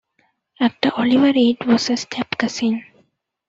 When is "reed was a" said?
1.31-1.95